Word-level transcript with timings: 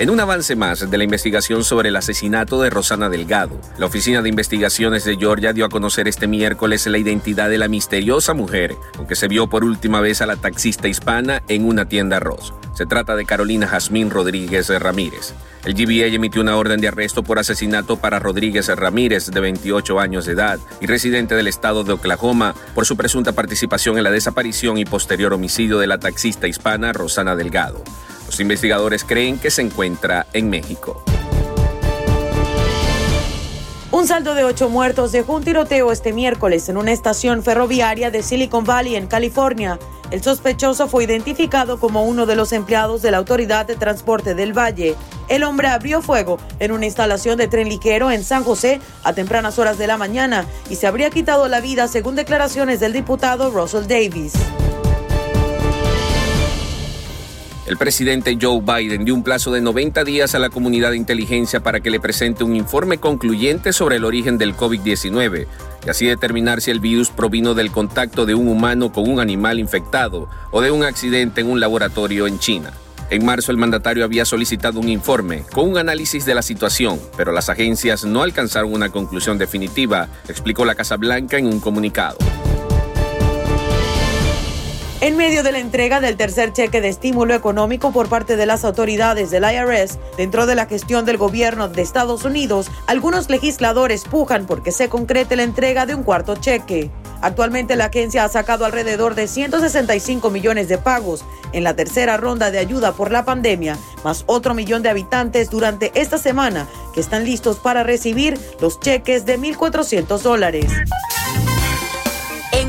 En 0.00 0.08
un 0.08 0.18
avance 0.18 0.56
más 0.56 0.90
de 0.90 0.96
la 0.96 1.04
investigación 1.04 1.62
sobre 1.62 1.90
el 1.90 1.96
asesinato 1.96 2.62
de 2.62 2.70
Rosana 2.70 3.10
Delgado, 3.10 3.60
la 3.76 3.84
Oficina 3.84 4.22
de 4.22 4.30
Investigaciones 4.30 5.04
de 5.04 5.18
Georgia 5.18 5.52
dio 5.52 5.66
a 5.66 5.68
conocer 5.68 6.08
este 6.08 6.26
miércoles 6.26 6.86
la 6.86 6.96
identidad 6.96 7.50
de 7.50 7.58
la 7.58 7.68
misteriosa 7.68 8.32
mujer 8.32 8.76
con 8.96 9.06
que 9.06 9.14
se 9.14 9.28
vio 9.28 9.50
por 9.50 9.62
última 9.62 10.00
vez 10.00 10.22
a 10.22 10.26
la 10.26 10.36
taxista 10.36 10.88
hispana 10.88 11.42
en 11.48 11.66
una 11.66 11.86
tienda 11.86 12.16
arroz. 12.16 12.54
Se 12.74 12.86
trata 12.86 13.14
de 13.14 13.26
Carolina 13.26 13.66
Jazmín 13.66 14.08
Rodríguez 14.08 14.70
Ramírez. 14.70 15.34
El 15.66 15.74
GBA 15.74 16.06
emitió 16.06 16.40
una 16.40 16.56
orden 16.56 16.80
de 16.80 16.88
arresto 16.88 17.22
por 17.22 17.38
asesinato 17.38 17.98
para 17.98 18.18
Rodríguez 18.18 18.68
Ramírez, 18.68 19.26
de 19.26 19.40
28 19.40 20.00
años 20.00 20.24
de 20.24 20.32
edad 20.32 20.58
y 20.80 20.86
residente 20.86 21.34
del 21.34 21.46
estado 21.46 21.84
de 21.84 21.92
Oklahoma, 21.92 22.54
por 22.74 22.86
su 22.86 22.96
presunta 22.96 23.32
participación 23.32 23.98
en 23.98 24.04
la 24.04 24.10
desaparición 24.10 24.78
y 24.78 24.86
posterior 24.86 25.34
homicidio 25.34 25.78
de 25.78 25.88
la 25.88 25.98
taxista 25.98 26.48
hispana 26.48 26.94
Rosana 26.94 27.36
Delgado. 27.36 27.84
Investigadores 28.40 29.04
creen 29.04 29.38
que 29.38 29.50
se 29.50 29.62
encuentra 29.62 30.26
en 30.32 30.48
México. 30.48 31.04
Un 33.92 34.06
saldo 34.06 34.34
de 34.34 34.44
ocho 34.44 34.68
muertos 34.70 35.12
dejó 35.12 35.34
un 35.34 35.44
tiroteo 35.44 35.90
este 35.90 36.12
miércoles 36.12 36.68
en 36.68 36.76
una 36.76 36.92
estación 36.92 37.42
ferroviaria 37.42 38.10
de 38.10 38.22
Silicon 38.22 38.64
Valley, 38.64 38.94
en 38.94 39.08
California. 39.08 39.78
El 40.10 40.22
sospechoso 40.22 40.88
fue 40.88 41.04
identificado 41.04 41.78
como 41.78 42.04
uno 42.04 42.24
de 42.24 42.36
los 42.36 42.52
empleados 42.52 43.02
de 43.02 43.10
la 43.10 43.18
Autoridad 43.18 43.66
de 43.66 43.76
Transporte 43.76 44.34
del 44.34 44.56
Valle. 44.56 44.94
El 45.28 45.42
hombre 45.42 45.68
abrió 45.68 46.02
fuego 46.02 46.38
en 46.60 46.72
una 46.72 46.86
instalación 46.86 47.36
de 47.36 47.48
tren 47.48 47.68
ligero 47.68 48.10
en 48.10 48.24
San 48.24 48.42
José 48.42 48.80
a 49.04 49.12
tempranas 49.12 49.58
horas 49.58 49.76
de 49.76 49.86
la 49.86 49.98
mañana 49.98 50.46
y 50.70 50.76
se 50.76 50.86
habría 50.86 51.10
quitado 51.10 51.46
la 51.48 51.60
vida 51.60 51.86
según 51.88 52.16
declaraciones 52.16 52.80
del 52.80 52.92
diputado 52.92 53.50
Russell 53.50 53.86
Davis. 53.86 54.32
El 57.70 57.76
presidente 57.76 58.36
Joe 58.42 58.60
Biden 58.60 59.04
dio 59.04 59.14
un 59.14 59.22
plazo 59.22 59.52
de 59.52 59.60
90 59.60 60.02
días 60.02 60.34
a 60.34 60.40
la 60.40 60.50
comunidad 60.50 60.90
de 60.90 60.96
inteligencia 60.96 61.60
para 61.60 61.78
que 61.78 61.90
le 61.90 62.00
presente 62.00 62.42
un 62.42 62.56
informe 62.56 62.98
concluyente 62.98 63.72
sobre 63.72 63.94
el 63.94 64.04
origen 64.04 64.38
del 64.38 64.56
COVID-19 64.56 65.46
y 65.86 65.88
así 65.88 66.04
determinar 66.04 66.60
si 66.60 66.72
el 66.72 66.80
virus 66.80 67.10
provino 67.10 67.54
del 67.54 67.70
contacto 67.70 68.26
de 68.26 68.34
un 68.34 68.48
humano 68.48 68.90
con 68.90 69.08
un 69.08 69.20
animal 69.20 69.60
infectado 69.60 70.28
o 70.50 70.62
de 70.62 70.72
un 70.72 70.82
accidente 70.82 71.42
en 71.42 71.48
un 71.48 71.60
laboratorio 71.60 72.26
en 72.26 72.40
China. 72.40 72.72
En 73.08 73.24
marzo 73.24 73.52
el 73.52 73.56
mandatario 73.56 74.04
había 74.04 74.24
solicitado 74.24 74.80
un 74.80 74.88
informe 74.88 75.44
con 75.52 75.70
un 75.70 75.78
análisis 75.78 76.26
de 76.26 76.34
la 76.34 76.42
situación, 76.42 76.98
pero 77.16 77.30
las 77.30 77.50
agencias 77.50 78.04
no 78.04 78.24
alcanzaron 78.24 78.72
una 78.72 78.88
conclusión 78.88 79.38
definitiva, 79.38 80.08
explicó 80.26 80.64
la 80.64 80.74
Casa 80.74 80.96
Blanca 80.96 81.38
en 81.38 81.46
un 81.46 81.60
comunicado. 81.60 82.18
En 85.02 85.16
medio 85.16 85.42
de 85.42 85.50
la 85.50 85.60
entrega 85.60 85.98
del 86.02 86.18
tercer 86.18 86.52
cheque 86.52 86.82
de 86.82 86.90
estímulo 86.90 87.32
económico 87.32 87.90
por 87.90 88.10
parte 88.10 88.36
de 88.36 88.44
las 88.44 88.66
autoridades 88.66 89.30
del 89.30 89.44
IRS 89.44 89.98
dentro 90.18 90.44
de 90.44 90.54
la 90.54 90.66
gestión 90.66 91.06
del 91.06 91.16
gobierno 91.16 91.68
de 91.68 91.80
Estados 91.80 92.26
Unidos, 92.26 92.70
algunos 92.86 93.30
legisladores 93.30 94.04
pujan 94.04 94.44
porque 94.44 94.72
se 94.72 94.90
concrete 94.90 95.36
la 95.36 95.44
entrega 95.44 95.86
de 95.86 95.94
un 95.94 96.02
cuarto 96.02 96.36
cheque. 96.36 96.90
Actualmente 97.22 97.76
la 97.76 97.86
agencia 97.86 98.24
ha 98.24 98.28
sacado 98.28 98.66
alrededor 98.66 99.14
de 99.14 99.26
165 99.26 100.28
millones 100.28 100.68
de 100.68 100.76
pagos 100.76 101.24
en 101.54 101.64
la 101.64 101.74
tercera 101.74 102.18
ronda 102.18 102.50
de 102.50 102.58
ayuda 102.58 102.92
por 102.92 103.10
la 103.10 103.24
pandemia, 103.24 103.78
más 104.04 104.24
otro 104.26 104.52
millón 104.52 104.82
de 104.82 104.90
habitantes 104.90 105.48
durante 105.48 105.92
esta 105.94 106.18
semana 106.18 106.68
que 106.92 107.00
están 107.00 107.24
listos 107.24 107.58
para 107.58 107.84
recibir 107.84 108.38
los 108.60 108.80
cheques 108.80 109.24
de 109.24 109.38
1.400 109.38 110.18
dólares 110.18 110.66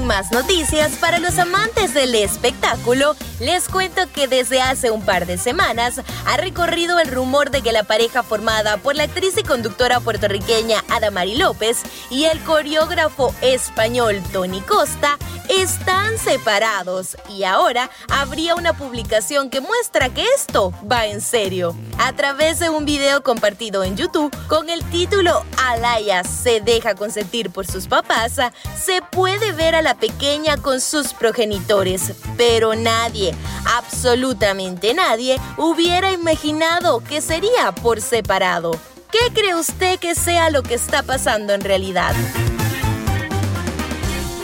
más 0.06 0.31
noticias 0.31 0.91
para 0.94 1.19
los 1.19 1.38
amantes 1.38 1.94
del 1.94 2.16
espectáculo, 2.16 3.16
les 3.39 3.67
cuento 3.67 4.01
que 4.13 4.28
desde 4.28 4.62
hace 4.62 4.91
un 4.91 5.01
par 5.01 5.25
de 5.25 5.38
semanas 5.38 6.01
ha 6.25 6.38
recorrido 6.38 7.00
el 7.00 7.09
rumor 7.09 7.51
de 7.51 7.62
que 7.62 7.72
la 7.72 7.84
pareja 7.84 8.23
formada 8.23 8.78
por 8.78 8.95
la 8.95 9.03
actriz 9.03 9.38
y 9.38 9.44
conductora 9.44 10.00
puertorriqueña 10.00 10.84
Adamari 10.89 11.35
López 11.35 11.84
y 12.09 12.25
el 12.25 12.39
coreógrafo 12.44 13.34
español 13.41 14.22
Tony 14.31 14.62
Costa 14.62 15.17
están 15.50 16.18
separados 16.18 17.18
y 17.29 17.44
ahora 17.44 17.89
habría 18.09 18.56
una 18.56 18.73
publicación 18.73 19.50
que 19.50 19.59
muestra 19.59 20.09
que 20.09 20.25
esto 20.35 20.73
va 20.89 21.07
en 21.07 21.19
serio. 21.19 21.75
A 21.97 22.13
través 22.13 22.59
de 22.59 22.69
un 22.69 22.85
video 22.85 23.22
compartido 23.22 23.83
en 23.83 23.97
YouTube 23.97 24.35
con 24.47 24.69
el 24.69 24.83
título 24.85 25.44
Alaya 25.57 26.23
se 26.23 26.62
deja 26.62 26.95
consentir 26.95 27.50
por 27.50 27.68
sus 27.68 27.88
papás, 27.88 28.39
se 28.81 29.01
puede 29.12 29.51
ver 29.51 29.75
a 29.75 29.81
pequeña 29.96 30.57
con 30.57 30.81
sus 30.81 31.13
progenitores, 31.13 32.13
pero 32.38 32.75
nadie, 32.75 33.34
absolutamente 33.66 34.94
nadie, 34.94 35.40
hubiera 35.57 36.12
imaginado 36.12 37.02
que 37.02 37.22
sería 37.22 37.72
por 37.72 38.01
separado. 38.01 38.72
¿Qué 39.12 39.34
cree 39.34 39.56
usted 39.56 40.00
que 40.00 40.16
sea 40.16 40.50
lo 40.50 40.63
que 40.63 40.75
está 40.75 41.03
pasando 41.03 41.53
en 41.53 41.62
realidad? 41.62 42.13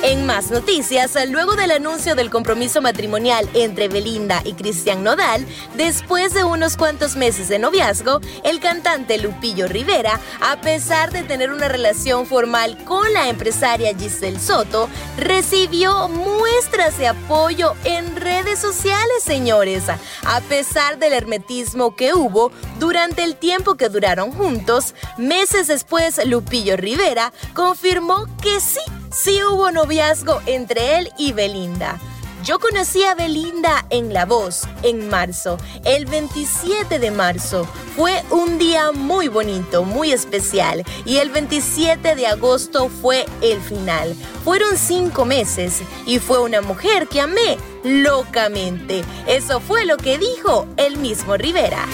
En 0.08 0.26
más 0.26 0.52
noticias, 0.52 1.18
luego 1.28 1.58
del 1.58 1.70
anuncio 1.70 2.16
del 2.16 2.30
compromiso 2.30 2.82
matrimonial 2.82 3.50
entre 3.54 3.90
Belinda 3.90 4.42
y 4.46 4.54
Cristian 4.54 5.04
Nodal, 5.04 5.46
después 5.76 6.34
de 6.34 6.46
unos 6.46 6.78
cuantos 6.78 7.18
meses 7.18 7.50
de 7.50 7.60
noviazgo, 7.60 8.22
el 8.46 8.62
cantante 8.62 9.18
Lupillo 9.18 9.68
Rivera, 9.68 10.18
a 10.40 10.62
pesar 10.62 11.12
de 11.12 11.24
tener 11.24 11.52
una 11.52 11.68
relación 11.68 12.26
formal 12.26 12.82
con 12.86 13.12
la 13.12 13.28
empresaria 13.28 13.94
Giselle 13.98 14.40
Soto, 14.40 14.88
recibió 15.18 16.08
muestras 16.08 16.98
de 16.98 17.10
apoyo 17.10 17.74
en 17.84 18.16
redes 18.16 18.60
sociales, 18.60 19.22
señores, 19.22 19.90
a 19.90 20.42
pesar 20.48 21.00
del 21.00 21.12
hermetismo 21.12 21.98
que 21.98 22.14
hubo 22.14 22.54
durante 22.80 23.26
el 23.26 23.36
tiempo 23.36 23.76
que 23.76 23.90
duraron 23.90 24.32
juntos. 24.32 24.96
Meses 25.18 25.68
después, 25.68 26.26
Lupillo 26.26 26.78
Rivera 26.78 27.34
confirmó 27.54 28.26
que 28.42 28.62
sí 28.62 28.80
sí 29.12 29.40
hubo 29.44 29.72
noviazgo 29.72 30.42
entre 30.46 30.98
él 30.98 31.12
y 31.18 31.34
Belinda. 31.34 32.00
Yo 32.44 32.60
conocí 32.60 33.04
a 33.04 33.14
Belinda 33.14 33.86
en 33.90 34.14
La 34.14 34.26
Voz 34.26 34.62
en 34.84 35.10
marzo, 35.10 35.58
el 35.84 36.06
27 36.06 36.98
de 36.98 37.12
marzo. 37.12 37.68
Fue 37.96 38.24
un 38.30 38.58
día 38.58 38.92
muy 38.94 39.28
bonito, 39.28 39.84
muy 39.84 40.14
especial. 40.14 40.86
Y 41.04 41.18
el 41.18 41.30
27 41.30 42.16
de 42.16 42.28
agosto 42.28 42.90
fue 42.90 43.26
el 43.42 43.60
final. 43.60 44.16
Fueron 44.46 44.78
cinco 44.78 45.26
meses 45.26 45.82
y 46.06 46.20
fue 46.20 46.40
una 46.40 46.62
mujer 46.62 47.08
que 47.08 47.20
amé 47.20 47.58
locamente. 47.84 49.04
Eso 49.28 49.60
fue 49.60 49.86
lo 49.86 49.98
que 49.98 50.18
dijo 50.18 50.68
el 50.78 50.98
mismo 50.98 51.36
Rivera. 51.36 51.86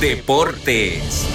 Deportes. 0.00 1.26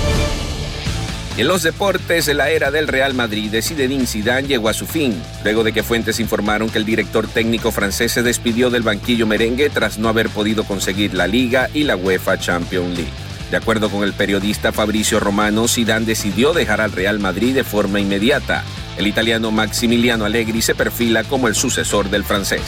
En 1.38 1.48
los 1.48 1.62
deportes, 1.62 2.28
la 2.34 2.50
era 2.50 2.72
del 2.72 2.88
Real 2.88 3.14
Madrid 3.14 3.52
de 3.52 3.62
Zinedine 3.62 4.08
Zidane 4.08 4.48
llegó 4.48 4.70
a 4.70 4.74
su 4.74 4.88
fin, 4.88 5.22
luego 5.44 5.64
de 5.64 5.72
que 5.72 5.84
fuentes 5.84 6.20
informaron 6.20 6.68
que 6.68 6.80
el 6.80 6.86
director 6.86 7.28
técnico 7.28 7.72
francés 7.72 8.12
se 8.12 8.24
despidió 8.24 8.72
del 8.72 8.82
banquillo 8.82 9.28
merengue 9.28 9.70
tras 9.70 10.00
no 10.00 10.10
haber 10.10 10.30
podido 10.30 10.64
conseguir 10.64 11.14
la 11.14 11.28
Liga 11.28 11.70
y 11.76 11.84
la 11.84 11.96
UEFA 11.96 12.40
Champions 12.40 12.98
League. 12.98 13.12
De 13.52 13.58
acuerdo 13.58 13.92
con 13.92 14.04
el 14.04 14.14
periodista 14.14 14.72
Fabricio 14.72 15.20
Romano, 15.20 15.68
Zidane 15.68 16.08
decidió 16.08 16.54
dejar 16.54 16.82
al 16.82 16.92
Real 16.92 17.20
Madrid 17.20 17.54
de 17.54 17.64
forma 17.64 18.00
inmediata. 18.00 18.64
El 18.98 19.06
italiano 19.06 19.52
Maximiliano 19.52 20.26
Allegri 20.26 20.64
se 20.64 20.74
perfila 20.74 21.24
como 21.24 21.48
el 21.48 21.54
sucesor 21.54 22.10
del 22.10 22.24
francés. 22.24 22.64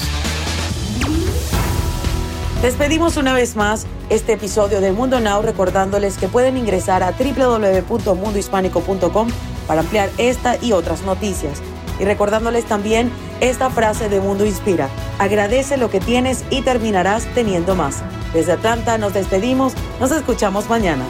Despedimos 2.62 3.16
una 3.16 3.34
vez 3.34 3.56
más 3.56 3.88
este 4.10 4.34
episodio 4.34 4.82
de 4.82 4.92
Mundo 4.92 5.22
Now 5.22 5.42
recordándoles 5.42 6.18
que 6.18 6.28
pueden 6.28 6.58
ingresar 6.58 7.04
a 7.04 7.14
www.mundohispánico.com 7.14 9.30
para 9.66 9.80
ampliar 9.80 10.10
esta 10.18 10.62
y 10.62 10.74
otras 10.74 11.04
noticias. 11.04 11.62
Y 12.02 12.04
recordándoles 12.04 12.66
también 12.66 13.12
esta 13.40 13.70
frase 13.70 14.10
de 14.10 14.20
Mundo 14.20 14.46
Inspira. 14.46 14.90
Agradece 15.20 15.78
lo 15.78 15.90
que 15.90 16.02
tienes 16.02 16.44
y 16.50 16.62
terminarás 16.62 17.34
teniendo 17.34 17.76
más. 17.76 18.04
Desde 18.34 18.52
Atlanta 18.52 18.98
nos 18.98 19.14
despedimos. 19.14 19.72
Nos 20.02 20.12
escuchamos 20.12 20.70
mañana. 20.70 21.06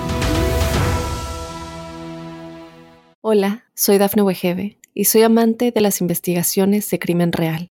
Hola, 3.21 3.65
soy 3.73 3.97
Dafne 3.97 4.21
Wegebe 4.21 4.77
y 4.93 5.05
soy 5.05 5.23
amante 5.23 5.71
de 5.71 5.81
las 5.81 5.99
investigaciones 5.99 6.87
de 6.91 6.99
crimen 6.99 7.31
real. 7.31 7.71